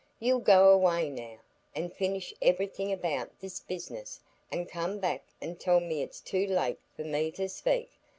[0.19, 1.37] You'll go away now,
[1.75, 4.19] and finish everything about this business,
[4.51, 7.91] and come back and tell me it's too late for me to speak.